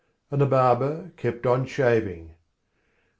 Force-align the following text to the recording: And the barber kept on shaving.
And 0.31 0.41
the 0.41 0.47
barber 0.47 1.11
kept 1.15 1.45
on 1.45 1.67
shaving. 1.67 2.33